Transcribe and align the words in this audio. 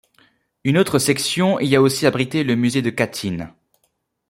Une 0.63 0.79
autre 0.79 0.97
section 0.97 1.59
y 1.59 1.75
a 1.75 1.81
aussi 1.83 2.07
abrité 2.07 2.43
le 2.43 2.55
musée 2.55 2.81
de 2.81 2.89
Katyń. 2.89 3.49